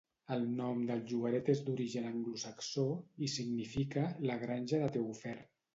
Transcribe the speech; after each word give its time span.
El 0.35 0.45
nom 0.59 0.79
del 0.91 1.03
llogaret 1.11 1.51
és 1.55 1.61
d'origen 1.67 2.09
anglosaxó, 2.13 2.89
i 3.29 3.33
significa 3.39 4.11
"la 4.29 4.41
granja 4.47 4.83
de 4.85 4.95
Teofer". 4.99 5.39